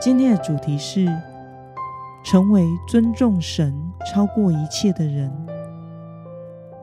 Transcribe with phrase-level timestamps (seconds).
[0.00, 1.08] 今天的主题是
[2.24, 3.74] 成为尊重神
[4.06, 5.28] 超过一切的人。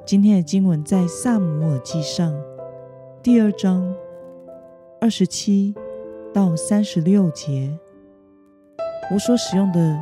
[0.06, 2.34] 今天的经文在撒母耳记上
[3.24, 3.96] 第二章
[5.00, 5.74] 二十七
[6.34, 7.80] 到三十六节。
[9.10, 9.98] 我所使用的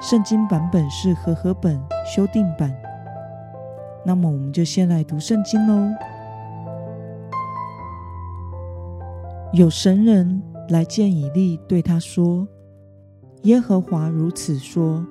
[0.00, 2.74] 圣经版本是和合本修订版。
[4.04, 5.94] 那么，我们就先来读圣经喽。
[9.52, 10.42] 有神人。
[10.72, 12.48] 来见以利，对他说
[13.44, 15.06] ：“耶和华如此说：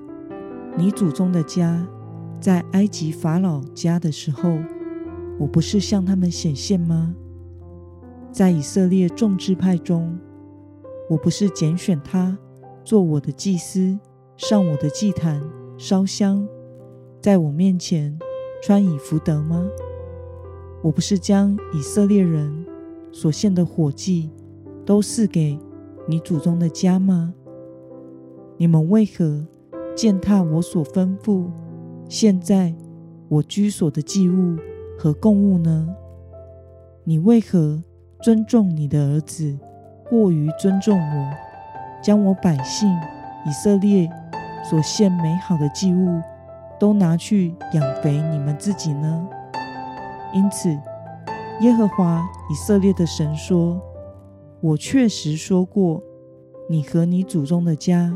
[0.76, 1.88] 你祖宗的家
[2.40, 4.58] 在埃及法老家的时候，
[5.38, 7.16] 我不是向他们显现吗？
[8.32, 10.18] 在以色列众支派中，
[11.08, 12.36] 我不是拣选他
[12.84, 14.00] 做我的祭司，
[14.38, 15.40] 上我的祭坛
[15.78, 16.48] 烧香，
[17.22, 18.18] 在我面前
[18.64, 19.64] 穿以弗得吗？
[20.82, 22.66] 我不是将以色列人
[23.12, 24.32] 所献的火祭。”
[24.86, 25.60] 都是给
[26.08, 27.34] 你祖宗的家吗？
[28.58, 29.46] 你们为何
[29.96, 31.46] 践踏我所吩咐
[32.10, 32.74] 现在
[33.30, 34.58] 我居所的祭物
[34.98, 35.88] 和供物呢？
[37.04, 37.84] 你为何
[38.22, 39.58] 尊重你的儿子
[40.10, 41.30] 过于尊重我，
[42.04, 42.90] 将我百姓
[43.48, 44.10] 以色列
[44.64, 46.22] 所献美好的祭物
[46.80, 49.28] 都拿去养肥你们自己呢？
[50.34, 50.70] 因此，
[51.62, 53.80] 耶和华以色列的神说。
[54.62, 56.04] 我确实说过，
[56.70, 58.16] 你和你祖宗的家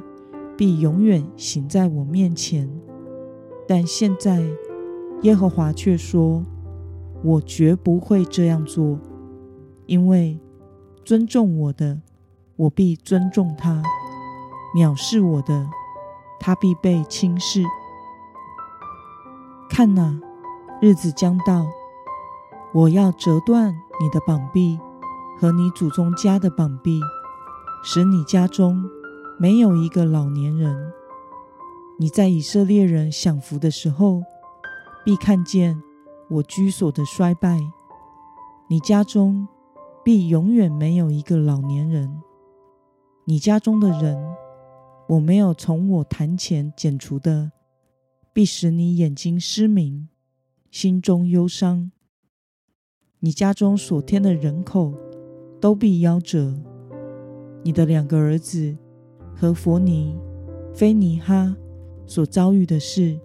[0.55, 2.69] 必永远行在我面前。
[3.67, 4.43] 但现在，
[5.23, 6.45] 耶和华却说，
[7.23, 8.99] 我绝不会这样做，
[9.87, 10.39] 因为
[11.03, 11.99] 尊重我的，
[12.57, 13.81] 我必尊重他；
[14.77, 15.67] 藐视我的，
[16.39, 17.63] 他必被轻视。
[19.67, 20.21] 看哪，
[20.79, 21.65] 日子将到，
[22.71, 24.79] 我要折断你的膀臂。
[25.37, 27.01] 和你祖宗家的膀臂，
[27.83, 28.83] 使你家中
[29.37, 30.93] 没有一个老年人。
[31.99, 34.23] 你在以色列人享福的时候，
[35.03, 35.81] 必看见
[36.29, 37.59] 我居所的衰败。
[38.67, 39.47] 你家中
[40.03, 42.21] 必永远没有一个老年人。
[43.25, 44.17] 你家中的人，
[45.07, 47.51] 我没有从我坛前剪除的，
[48.31, 50.07] 必使你眼睛失明，
[50.71, 51.91] 心中忧伤。
[53.19, 54.93] 你家中所添的人口，
[55.65, 56.53] 都必夭折。
[57.63, 58.77] 你的两个儿子
[59.33, 60.15] 和弗尼、
[60.75, 61.57] 菲尼哈
[62.05, 63.19] 所遭遇的事，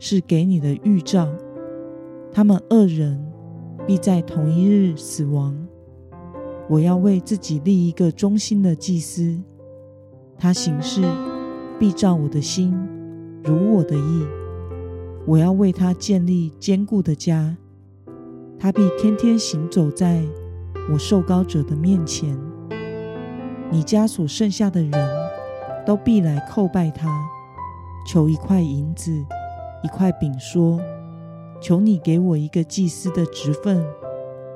[0.00, 1.28] 是给你的预兆。
[2.32, 3.24] 他们二人
[3.86, 5.56] 必在同一日死亡。
[6.68, 9.40] 我要为自己立一个忠心的祭司，
[10.36, 11.02] 他行事
[11.78, 12.76] 必照我的心，
[13.44, 14.26] 如我的意。
[15.24, 17.56] 我要为他建立坚固的家，
[18.58, 20.24] 他必天天行走在。
[20.88, 22.38] 我受膏者的面前，
[23.70, 24.92] 你家所剩下的人
[25.84, 27.08] 都必来叩拜他，
[28.06, 29.10] 求一块银子，
[29.82, 30.80] 一块饼，说
[31.60, 33.84] ：“求你给我一个祭司的职分，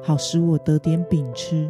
[0.02, 1.68] 好使我得点饼吃。”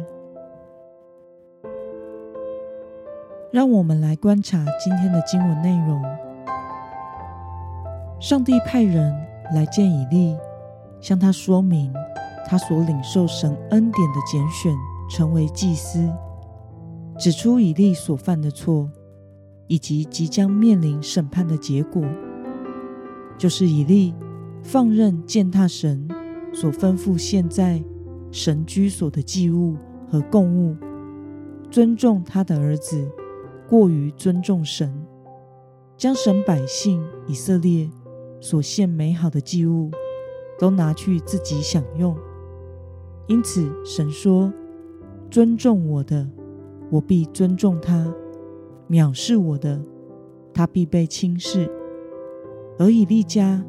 [3.51, 5.99] 让我们来观察今天的经文内容。
[8.19, 9.11] 上帝派人
[9.55, 10.37] 来见以利，
[10.99, 11.91] 向他说明。
[12.51, 14.75] 他所领受神恩典的拣选，
[15.09, 16.11] 成为祭司，
[17.17, 18.91] 指出以利所犯的错，
[19.67, 22.03] 以及即将面临审判的结果，
[23.37, 24.13] 就是以利
[24.61, 26.05] 放任践踏神
[26.51, 27.81] 所吩咐现在
[28.31, 29.77] 神居所的祭物
[30.09, 30.75] 和供物，
[31.69, 33.09] 尊重他的儿子
[33.69, 34.93] 过于尊重神，
[35.95, 37.89] 将神百姓以色列
[38.41, 39.89] 所献美好的祭物
[40.59, 42.13] 都拿去自己享用。
[43.27, 44.51] 因此，神说
[45.31, 46.27] ：“尊重我的，
[46.89, 48.11] 我必尊重他；
[48.89, 49.81] 藐视我的，
[50.53, 51.71] 他必被轻视。
[52.77, 53.63] 而以利家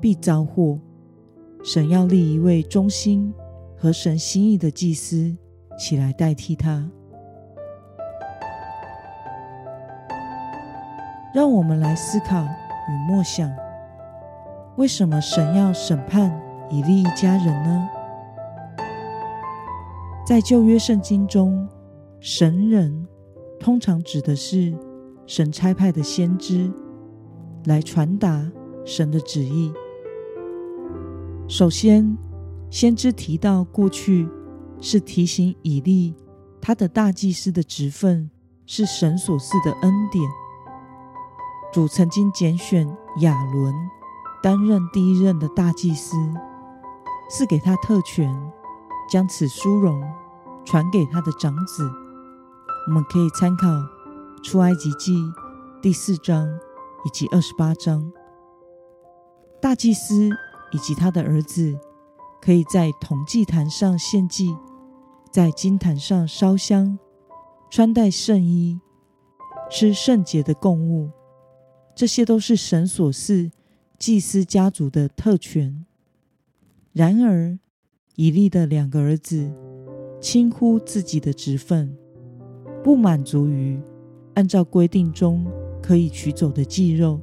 [0.00, 0.78] 必遭祸。
[1.62, 3.34] 神要立一位忠心、
[3.76, 5.36] 和神心意的祭司
[5.78, 6.88] 起来代替他。”
[11.34, 13.50] 让我们来思考与默想：
[14.76, 17.88] 为什么神要审判以利一家人呢？
[20.30, 21.68] 在旧约圣经中，
[22.20, 23.04] 神人
[23.58, 24.72] 通常指的是
[25.26, 26.72] 神差派的先知
[27.64, 28.48] 来传达
[28.84, 29.72] 神的旨意。
[31.48, 32.16] 首先，
[32.70, 34.28] 先知提到过去
[34.80, 36.14] 是提醒以利，
[36.60, 38.30] 他的大祭司的职分
[38.66, 40.24] 是神所赐的恩典。
[41.72, 42.86] 主曾经拣选
[43.18, 43.74] 亚伦
[44.40, 46.16] 担任第一任的大祭司，
[47.28, 48.32] 赐给他特权，
[49.10, 50.00] 将此殊荣
[50.64, 51.90] 传给他的长子。
[52.86, 53.66] 我们可以参考
[54.42, 55.16] 《出埃及记》
[55.82, 56.48] 第四章
[57.04, 58.12] 以及二十八章。
[59.60, 60.30] 大祭司
[60.72, 61.78] 以及他的儿子
[62.40, 64.56] 可以在铜祭坛上献祭，
[65.30, 66.98] 在金坛上烧香，
[67.68, 68.80] 穿戴圣衣，
[69.70, 71.10] 吃圣洁的供物。
[71.94, 73.50] 这些都是神所赐
[73.98, 75.84] 祭司家族的特权。
[76.92, 77.58] 然而，
[78.20, 79.50] 以利的两个儿子
[80.20, 81.96] 轻忽自己的职分，
[82.84, 83.80] 不满足于
[84.34, 85.46] 按照规定中
[85.82, 87.18] 可以取走的祭肉，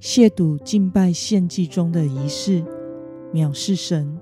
[0.00, 2.64] 亵渎敬拜献祭中的仪式，
[3.34, 4.18] 藐视神。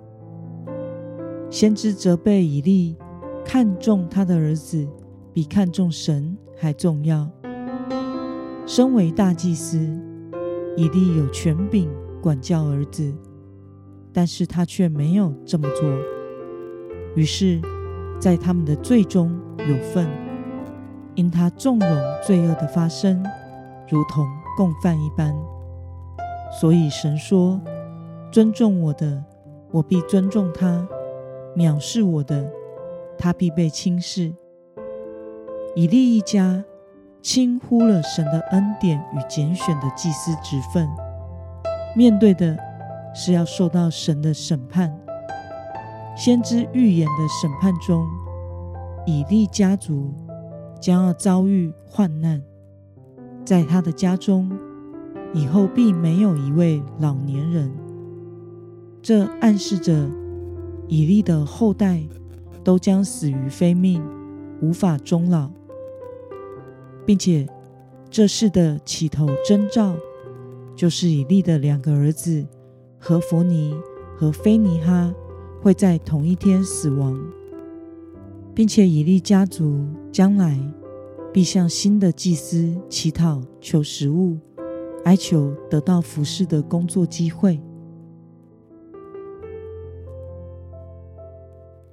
[1.48, 2.96] 先知责备以利，
[3.44, 4.84] 看重他的儿子
[5.32, 7.30] 比看重神还重要。
[8.66, 9.78] 身为大祭司，
[10.76, 11.88] 以利有权柄
[12.20, 13.14] 管教儿子，
[14.14, 15.86] 但是他却没有这么做。
[17.14, 17.60] 于是，
[18.18, 20.08] 在他们的罪中有份，
[21.16, 21.88] 因他纵容
[22.22, 23.22] 罪恶的发生，
[23.88, 24.26] 如同
[24.56, 25.36] 共犯一般。
[26.58, 27.60] 所以神说
[28.32, 29.22] ：“尊重我的，
[29.72, 30.86] 我必尊重他；
[31.56, 32.48] 藐视我的，
[33.18, 34.32] 他必被轻视。”
[35.76, 36.64] 以利一家。
[37.24, 40.86] 轻忽了神的恩典与拣选的祭司职分，
[41.96, 42.54] 面对的
[43.14, 44.94] 是要受到神的审判。
[46.16, 48.06] 先知预言的审判中，
[49.06, 50.12] 以利家族
[50.80, 52.42] 将要遭遇患难，
[53.44, 54.50] 在他的家中
[55.32, 57.72] 以后必没有一位老年人。
[59.02, 60.08] 这暗示着
[60.88, 62.02] 以利的后代
[62.62, 64.02] 都将死于非命，
[64.60, 65.50] 无法终老。
[67.04, 67.46] 并且，
[68.08, 69.94] 这事的起头征兆，
[70.74, 72.46] 就是以利的两个儿子
[73.06, 73.76] 何弗尼
[74.16, 75.14] 和菲尼哈
[75.60, 77.20] 会在同一天死亡，
[78.54, 80.58] 并且以利家族将来
[81.30, 84.38] 必向新的祭司乞讨求食物，
[85.04, 87.60] 哀求得到服侍的工作机会。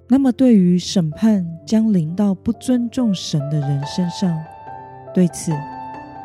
[0.08, 4.34] 那么，对于审判将临到不尊重神的人身上，
[5.13, 5.52] 对此，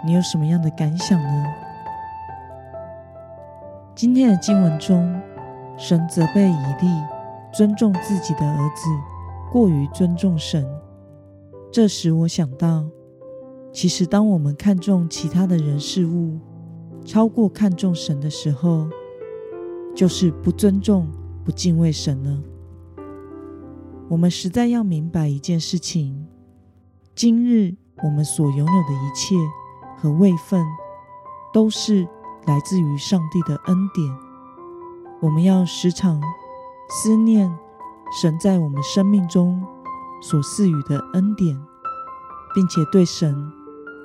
[0.07, 1.45] 你有什么样的感想呢？
[3.97, 5.19] 今天的经文中，
[5.79, 6.53] 神责备以
[6.83, 6.87] 利
[7.51, 8.91] 尊重自己的儿子，
[9.51, 10.69] 过于尊重神。
[11.73, 12.85] 这使我想到，
[13.73, 16.39] 其实当我们看重其他的人事物，
[17.07, 18.87] 超过看重神的时候，
[19.95, 21.09] 就是不尊重、
[21.43, 22.39] 不敬畏神了。
[24.11, 26.27] 我们实在要明白一件事情：
[27.15, 27.77] 今日。
[28.05, 29.35] 我们所拥有的一切
[29.97, 30.63] 和位分，
[31.51, 32.07] 都是
[32.47, 34.17] 来自于上帝的恩典。
[35.21, 36.21] 我们要时常
[36.89, 37.53] 思念
[38.21, 39.65] 神在我们生命中
[40.23, 41.61] 所赐予的恩典，
[42.55, 43.53] 并且对神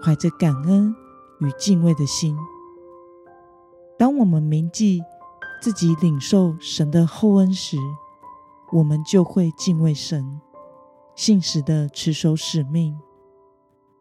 [0.03, 0.95] 怀着感恩
[1.39, 2.35] 与敬畏的心。
[3.97, 5.01] 当我们铭记
[5.61, 7.77] 自己领受神的厚恩时，
[8.71, 10.41] 我们就会敬畏神，
[11.13, 12.97] 信实的持守使命。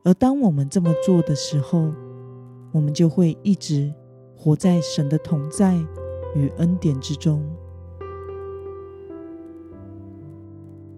[0.05, 1.93] 而当我们这么做的时候，
[2.73, 3.93] 我们就会一直
[4.43, 5.77] 活在神的同在
[6.35, 7.45] 与恩典之中。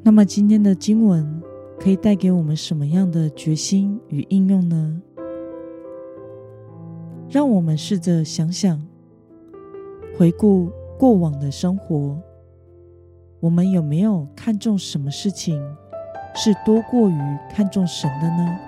[0.04, 1.42] 那么，今天的经文
[1.76, 5.02] 可以带给我们什么样的决心与应用呢？
[7.28, 8.80] 让我们试着想想，
[10.16, 12.16] 回顾过往的生活，
[13.40, 15.60] 我们有没有看重什么事情
[16.36, 17.18] 是多过于
[17.50, 18.58] 看重神的呢？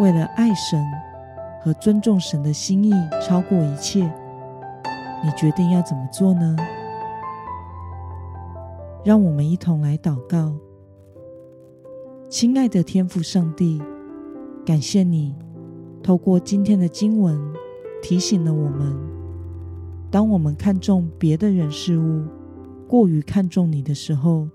[0.00, 0.82] 为了爱神
[1.68, 4.02] 和尊重神的心意超过一切，
[5.22, 6.56] 你决定要怎么做呢？
[9.04, 10.50] 让我们一同来祷告。
[12.30, 13.82] 亲爱的天父上帝，
[14.64, 15.36] 感谢你
[16.02, 17.38] 透过今天的经文
[18.00, 18.98] 提醒了我们：
[20.10, 22.24] 当我们看重别的人事物，
[22.88, 24.48] 过于看重你的时候，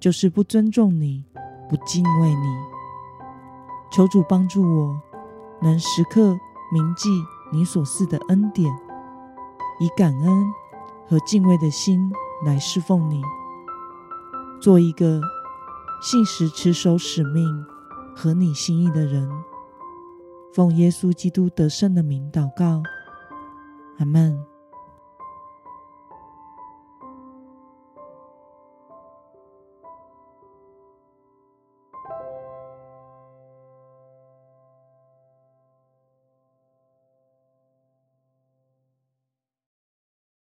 [0.00, 1.24] 就是不尊重你，
[1.70, 2.46] 不敬畏你。
[3.92, 5.00] 求主帮助我，
[5.62, 6.38] 能时刻
[6.72, 7.08] 铭记
[7.52, 8.72] 你所赐的恩典，
[9.78, 10.52] 以感恩
[11.08, 12.10] 和敬畏的心
[12.44, 13.22] 来侍奉你，
[14.60, 15.20] 做一个
[16.02, 17.64] 信实持守使命、
[18.16, 19.30] 合你心意的人。
[20.52, 22.82] 奉耶稣基督得胜的名祷告，
[23.98, 24.51] 阿门。